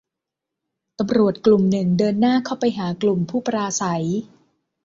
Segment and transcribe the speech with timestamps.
[0.99, 4.05] ตำรวจกลุ่มหนึ่งเดินหน้าเข้าไปหากลุ่มผู้ปราศรัย